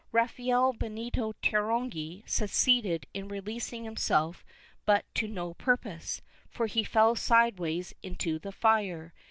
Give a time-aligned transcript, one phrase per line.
[0.11, 4.43] Rafael Benito Terongi succeeded in releasing himself
[4.83, 9.13] but to no purpose, for he fell sideways into the fire.